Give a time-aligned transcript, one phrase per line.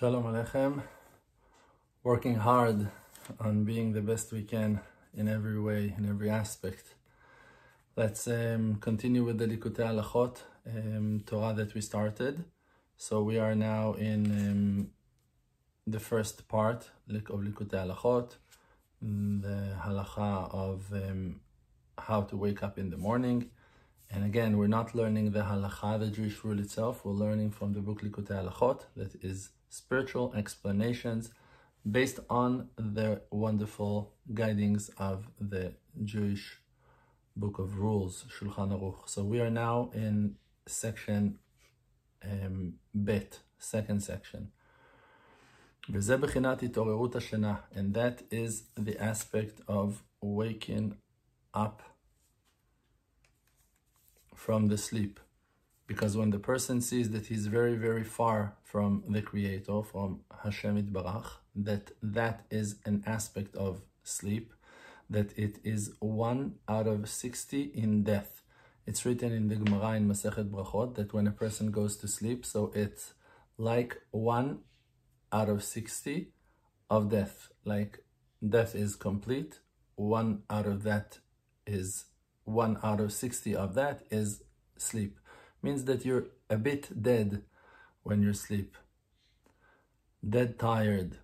[0.00, 0.82] Shalom Aleichem.
[2.04, 2.88] Working hard
[3.38, 4.80] on being the best we can
[5.12, 6.94] in every way, in every aspect.
[7.96, 12.44] Let's um, continue with the Likutei Halachot, um, Torah that we started.
[12.96, 14.88] So we are now in um,
[15.86, 18.36] the first part of Likutei Halachot,
[19.02, 21.40] the halacha of um,
[21.98, 23.50] how to wake up in the morning.
[24.10, 27.04] And again, we're not learning the halacha, the Jewish rule itself.
[27.04, 31.30] We're learning from the book Likutei Halachot, that is spiritual explanations
[31.90, 35.72] based on the wonderful guidings of the
[36.04, 36.58] Jewish
[37.34, 39.08] book of rules, Shulchan Aruch.
[39.08, 41.38] So we are now in section
[42.22, 44.52] um, Bet, second section.
[45.88, 46.02] And
[47.94, 50.96] that is the aspect of waking
[51.54, 51.82] up
[54.34, 55.18] from the sleep.
[55.90, 60.80] Because when the person sees that he's very, very far from the Creator, from Hashem
[60.80, 64.54] Itbarach, that that is an aspect of sleep,
[65.16, 68.42] that it is one out of 60 in death.
[68.86, 72.46] It's written in the Gemara in Masechet Brachot that when a person goes to sleep,
[72.46, 73.14] so it's
[73.58, 74.60] like one
[75.32, 76.28] out of 60
[76.88, 77.48] of death.
[77.64, 78.04] Like
[78.48, 79.58] death is complete,
[79.96, 81.18] one out of that
[81.66, 82.04] is
[82.44, 84.44] one out of 60 of that is
[84.78, 85.18] sleep
[85.62, 87.42] means that you're a bit dead
[88.02, 88.76] when you sleep,
[90.28, 91.18] dead tired.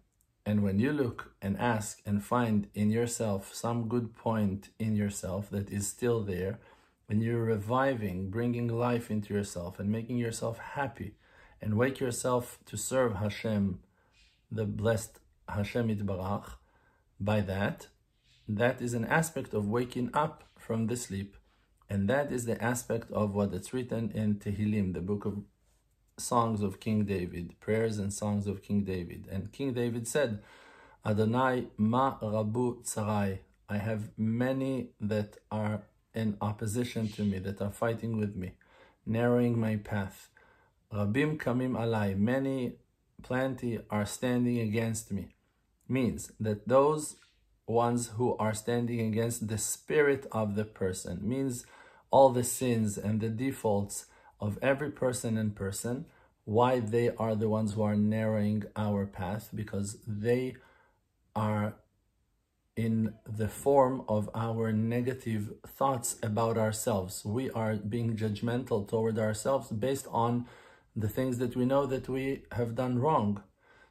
[0.45, 5.51] And when you look and ask and find in yourself some good point in yourself
[5.51, 6.61] that is still there,
[7.06, 11.15] when you're reviving, bringing life into yourself and making yourself happy,
[11.61, 13.81] and wake yourself to serve Hashem,
[14.53, 16.50] the blessed Hashem Itbarach,
[17.19, 17.89] by that,
[18.48, 21.37] that is an aspect of waking up from the sleep
[21.89, 25.38] and that is the aspect of what it's written in Tehillim, the book of
[26.19, 29.28] songs of King David, prayers and songs of King David.
[29.31, 30.41] And King David said,
[31.05, 33.38] Adonai ma rabu tsarai.
[33.69, 35.83] I have many that are
[36.15, 38.53] in opposition to me, that are fighting with me,
[39.05, 40.31] narrowing my path.
[40.93, 42.16] Rabim kamim alai.
[42.16, 42.75] Many,
[43.22, 45.34] plenty are standing against me.
[45.88, 47.16] Means that those
[47.66, 51.21] ones who are standing against the spirit of the person.
[51.22, 51.66] Means
[52.10, 54.06] all the sins and the defaults
[54.41, 56.06] of every person and person,
[56.44, 60.56] why they are the ones who are narrowing our path, because they
[61.34, 61.75] are
[62.76, 67.25] in the form of our negative thoughts about ourselves.
[67.25, 70.47] We are being judgmental toward ourselves based on
[70.94, 73.43] the things that we know that we have done wrong.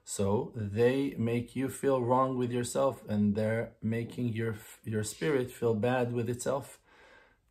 [0.08, 5.74] So they make you feel wrong with yourself and they're making your your spirit feel
[5.74, 6.80] bad with itself.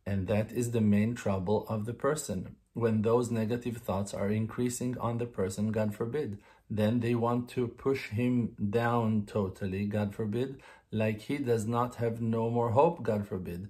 [0.06, 2.54] And that is the main trouble of the person.
[2.72, 6.38] When those negative thoughts are increasing on the person, God forbid,
[6.70, 10.60] then they want to push him down totally, God forbid,
[10.92, 13.68] like he does not have no more hope, God forbid.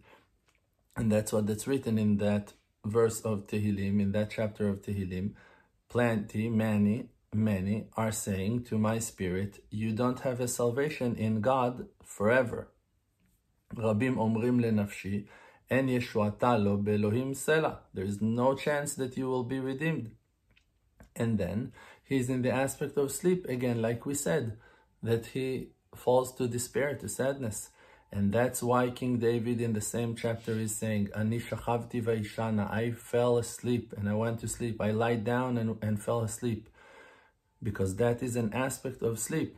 [0.96, 2.52] And that's what that's written in that
[2.84, 5.32] verse of Tehillim, in that chapter of Tehillim.
[5.88, 11.86] Plenty, many, many are saying to my spirit, you don't have a salvation in God
[12.04, 12.68] forever.
[13.74, 15.26] Rabim omrim lenafshi,
[15.70, 17.78] En lo belohim sela.
[17.92, 20.12] There is no chance that you will be redeemed.
[21.16, 21.72] And then
[22.04, 24.58] he's in the aspect of sleep again, like we said,
[25.02, 27.70] that he falls to despair, to sadness.
[28.12, 32.92] And that's why King David in the same chapter is saying, Ani shachavti vaishana, I
[32.92, 34.80] fell asleep and I went to sleep.
[34.80, 36.68] I lied down and, and fell asleep.
[37.64, 39.56] Because that is an aspect of sleep.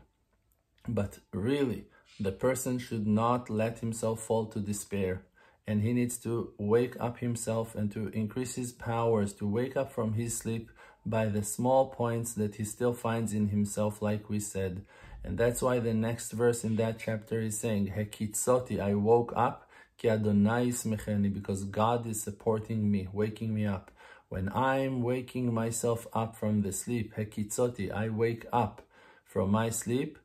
[0.88, 1.84] But really,
[2.18, 5.26] the person should not let himself fall to despair
[5.66, 9.92] and he needs to wake up himself and to increase his powers, to wake up
[9.92, 10.70] from his sleep
[11.04, 14.84] by the small points that he still finds in himself, like we said.
[15.24, 19.68] And that's why the next verse in that chapter is saying, Hekitzoti, I woke up,
[19.98, 23.90] ki Adonai because God is supporting me, waking me up.
[24.28, 28.82] When I'm waking myself up from the sleep, Hekitzoti, I wake up
[29.24, 30.18] from my sleep,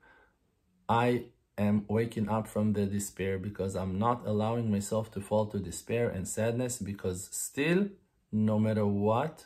[0.89, 1.25] I
[1.57, 6.09] am waking up from the despair because I'm not allowing myself to fall to despair
[6.09, 7.89] and sadness because still,
[8.31, 9.45] no matter what,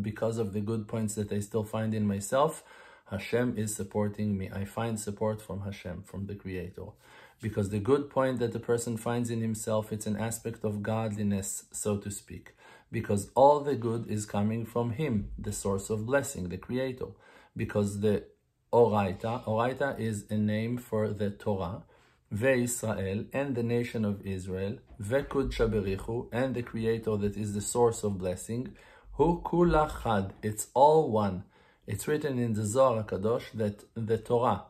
[0.00, 2.62] because of the good points that I still find in myself,
[3.10, 4.50] Hashem is supporting me.
[4.52, 6.86] I find support from Hashem, from the Creator.
[7.42, 11.64] Because the good point that the person finds in himself, it's an aspect of godliness,
[11.72, 12.54] so to speak.
[12.92, 17.06] Because all the good is coming from Him, the source of blessing, the Creator.
[17.56, 18.24] Because the
[18.72, 19.44] Oraita.
[19.44, 21.82] Oraita is a name for the Torah,
[22.32, 28.02] Ve'Israel, and the nation of Israel, Ve'Kudsha Berichu, and the Creator that is the source
[28.04, 28.74] of blessing,
[29.12, 30.30] Hu Kulachad.
[30.42, 31.44] It's all one.
[31.86, 34.64] It's written in the Zohar Kadosh that the Torah,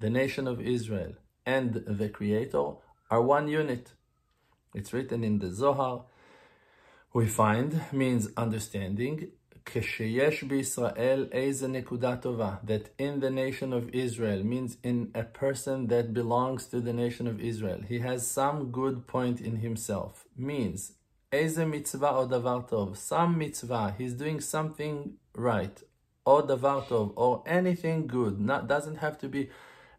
[0.00, 1.12] the nation of Israel,
[1.46, 2.72] and the Creator
[3.10, 3.92] are one unit.
[4.74, 6.04] It's written in the Zohar
[7.13, 9.25] We find means understanding.
[9.65, 15.87] כשיש בישראל איזה נקודה טובה, that in the nation of Israel means in a person
[15.87, 17.81] that belongs to the nation of Israel.
[17.89, 20.25] He has some good point in himself.
[20.37, 20.93] Means
[21.31, 25.83] איזה מצווה או דבר טוב, some mitzvah, he's doing something right,
[26.25, 29.49] או דבר טוב, or anything good, not doesn't have to be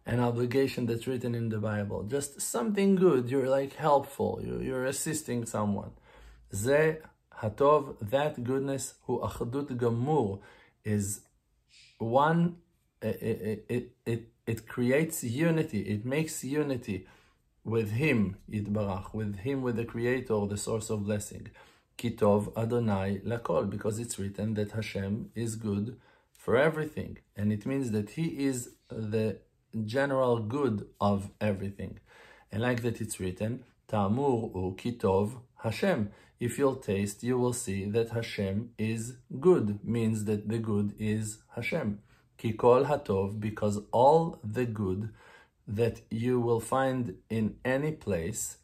[0.07, 2.03] an obligation that's written in the Bible.
[2.05, 3.29] Just something good.
[3.31, 4.41] You're like helpful.
[4.43, 5.93] You're assisting someone.
[6.54, 6.98] Ze
[7.42, 10.40] Hatov, that goodness, who Achdut Gamur,
[10.84, 11.22] is
[11.98, 12.58] one,
[13.02, 17.08] it, it, it, it creates unity, it makes unity
[17.64, 21.48] with Him, Yitbarach, with Him, with the Creator, the source of blessing.
[21.98, 25.98] Kitov Adonai Lakol, because it's written that Hashem is good
[26.34, 27.20] for everything.
[27.36, 29.40] And it means that He is the
[29.86, 32.00] general good of everything.
[32.52, 36.12] And like that it's written, Tamur u Kitov Hashem.
[36.40, 41.38] If you'll taste, you will see that Hashem is good, means that the good is
[41.56, 42.00] Hashem.
[42.38, 45.10] Kikol hatov, because all the good
[45.66, 48.58] that you will find in any place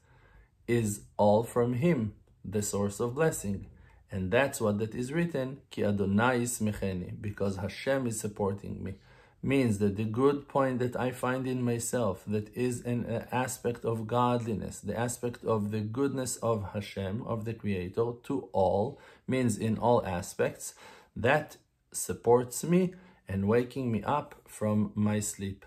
[0.67, 2.13] is all from Him,
[2.43, 3.67] the source of blessing.
[4.11, 8.95] And that's what that is written, Ki Adonai ismecheni, because Hashem is supporting me
[9.41, 13.85] means that the good point that I find in myself, that is an uh, aspect
[13.85, 19.57] of godliness, the aspect of the goodness of Hashem, of the Creator, to all, means
[19.57, 20.73] in all aspects,
[21.15, 21.57] that
[21.91, 22.93] supports me
[23.27, 25.65] and waking me up from my sleep.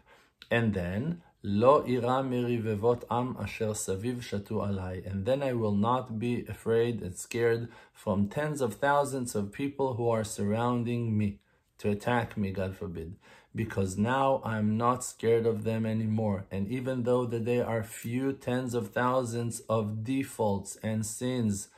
[0.51, 5.05] And then, Lo ira merivevot am asher saviv shatu alai.
[5.11, 9.95] And then I will not be afraid and scared from tens of thousands of people
[9.95, 11.39] who are surrounding me
[11.79, 13.17] to attack me, God forbid
[13.55, 16.47] because now I'm not scared of them anymore.
[16.51, 21.69] And even though that they are few tens of thousands of defaults and sins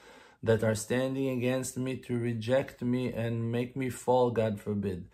[0.43, 5.07] that are standing against me to reject me and make me fall, God forbid,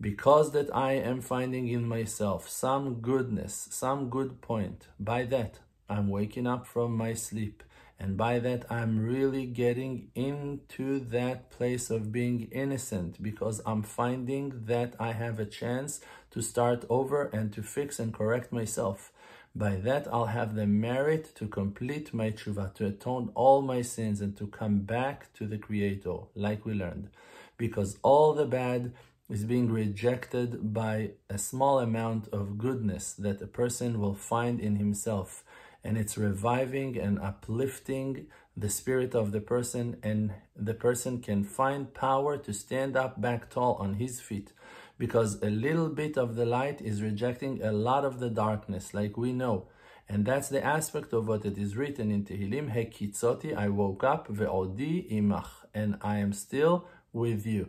[0.00, 6.08] because that I am finding in myself some goodness, some good point, by that I'm
[6.08, 7.62] waking up from my sleep
[7.98, 14.66] and by that, I'm really getting into that place of being innocent because I'm finding
[14.66, 16.00] that I have a chance
[16.32, 19.12] to start over and to fix and correct myself.
[19.54, 24.20] By that, I'll have the merit to complete my tshuva, to atone all my sins,
[24.20, 27.08] and to come back to the Creator, like we learned.
[27.56, 28.92] Because all the bad
[29.30, 34.76] is being rejected by a small amount of goodness that a person will find in
[34.76, 35.42] himself
[35.86, 41.94] and it's reviving and uplifting the spirit of the person and the person can find
[41.94, 44.52] power to stand up back tall on his feet
[44.98, 49.16] because a little bit of the light is rejecting a lot of the darkness like
[49.16, 49.68] we know.
[50.08, 54.28] And that's the aspect of what it is written in Tehillim Hekitzoti I woke up
[54.28, 57.68] ve'odi imach and I am still with you.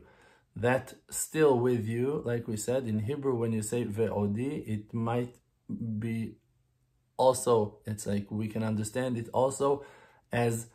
[0.56, 5.36] That still with you like we said in Hebrew when you say ve'odi it might
[6.00, 6.38] be
[7.18, 9.86] also it's like we can understand it also
[10.32, 10.68] as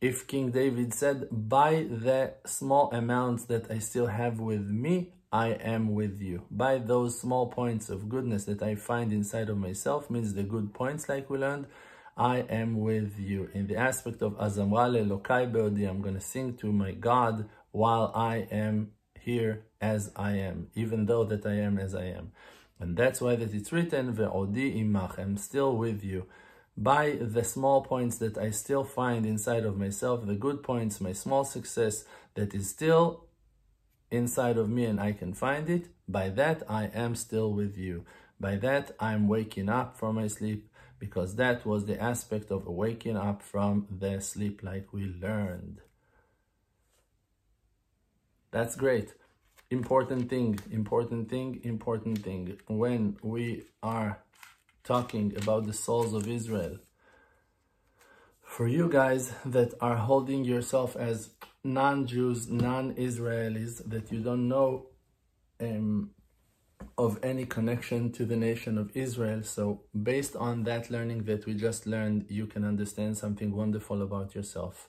[0.00, 5.48] if King David said, by the small amounts that I still have with me, I
[5.48, 6.44] am with you.
[6.50, 10.72] By those small points of goodness that I find inside of myself, means the good
[10.72, 11.66] points like we learned,
[12.16, 13.50] I am with you.
[13.54, 18.12] In the aspect of Azamra Lelokai Beodi, I'm going to sing to my God while
[18.14, 22.32] I am here as I am, even though that I am as I am.
[22.80, 26.26] And that's why that it's written, Ve'odi imach, I'm still with you.
[26.76, 31.12] By the small points that I still find inside of myself, the good points, my
[31.12, 32.04] small success
[32.34, 33.24] that is still
[34.10, 38.04] inside of me and I can find it, by that I am still with you.
[38.38, 40.70] By that I'm waking up from my sleep
[41.00, 45.80] because that was the aspect of waking up from the sleep like we learned.
[48.52, 49.14] That's great
[49.70, 52.58] important thing, important thing, important thing.
[52.66, 54.20] When we are
[54.84, 56.78] talking about the souls of Israel,
[58.42, 61.30] for you guys that are holding yourself as
[61.62, 64.86] non-Jews, non-Israelis, that you don't know
[65.60, 66.10] um,
[66.96, 69.42] of any connection to the nation of Israel.
[69.42, 74.34] So based on that learning that we just learned, you can understand something wonderful about
[74.34, 74.88] yourself.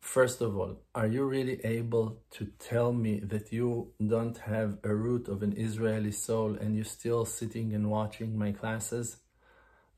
[0.00, 4.94] First of all, are you really able to tell me that you don't have a
[4.94, 9.16] root of an Israeli soul and you're still sitting and watching my classes?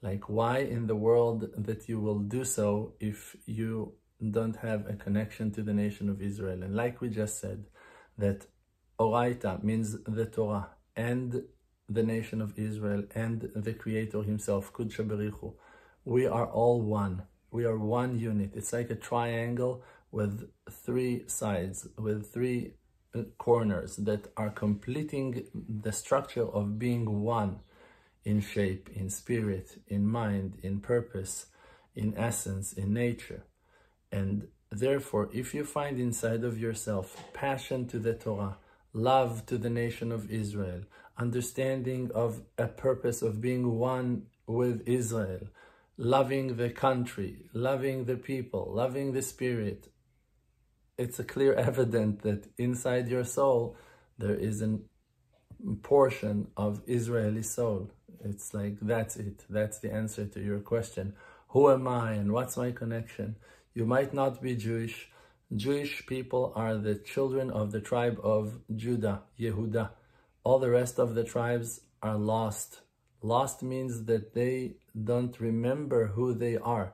[0.02, 3.94] Like, why in the world that you will do so if you
[4.30, 6.62] don't have a connection to the nation of Israel?
[6.62, 7.66] And like we just said,
[8.18, 8.46] that
[8.98, 11.42] Oraita means the Torah and
[11.88, 15.54] the nation of Israel and the Creator Himself, Kudsha Berichu.
[16.04, 17.22] We are all one.
[17.50, 18.52] We are one unit.
[18.54, 22.74] It's like a triangle with three sides, with three
[23.14, 25.44] uh, corners that are completing
[25.82, 27.60] the structure of being one
[28.24, 31.46] in shape, in spirit, in mind, in purpose,
[31.94, 33.44] in essence, in nature.
[34.12, 38.58] And therefore, if you find inside of yourself passion to the Torah,
[38.92, 40.82] love to the nation of Israel,
[41.16, 45.48] understanding of a purpose of being one with Israel,
[45.96, 49.88] loving the country, loving the people, loving the spirit,
[50.98, 53.76] it's a clear evidence that inside your soul
[54.18, 54.78] there is a
[55.82, 57.90] portion of Israeli soul.
[58.24, 59.44] It's like that's it.
[59.48, 61.14] That's the answer to your question.
[61.48, 63.36] Who am I and what's my connection?
[63.74, 65.10] You might not be Jewish.
[65.54, 69.90] Jewish people are the children of the tribe of Judah, Yehuda.
[70.44, 72.80] All the rest of the tribes are lost.
[73.22, 76.92] Lost means that they don't remember who they are.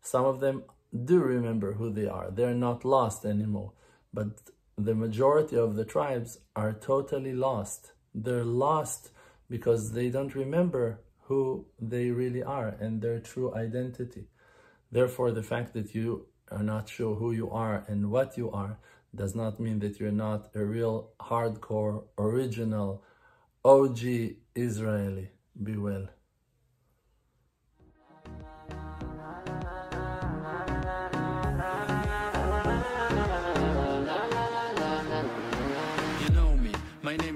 [0.00, 0.64] Some of them
[1.04, 2.30] do remember who they are.
[2.30, 3.72] They're not lost anymore.
[4.12, 4.40] But
[4.76, 7.92] the majority of the tribes are totally lost.
[8.14, 9.10] They're lost
[9.50, 14.28] because they don't remember who they really are and their true identity.
[14.90, 18.78] Therefore, the fact that you are not sure who you are and what you are
[19.14, 23.02] does not mean that you're not a real hardcore, original,
[23.64, 23.98] OG
[24.54, 25.30] Israeli.
[25.62, 26.08] Be well.